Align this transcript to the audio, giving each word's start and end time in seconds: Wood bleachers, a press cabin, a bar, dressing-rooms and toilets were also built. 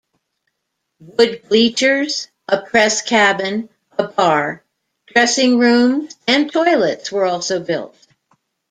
Wood 0.99 1.43
bleachers, 1.47 2.27
a 2.47 2.59
press 2.59 3.03
cabin, 3.03 3.69
a 3.99 4.05
bar, 4.07 4.63
dressing-rooms 5.13 6.15
and 6.27 6.51
toilets 6.51 7.11
were 7.11 7.25
also 7.25 7.59
built. 7.63 7.95